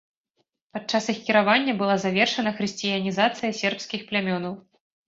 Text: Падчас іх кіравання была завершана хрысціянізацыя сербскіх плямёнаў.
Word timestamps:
Падчас 0.77 1.09
іх 1.13 1.19
кіравання 1.27 1.77
была 1.83 1.99
завершана 2.07 2.57
хрысціянізацыя 2.61 3.57
сербскіх 3.63 4.01
плямёнаў. 4.11 4.53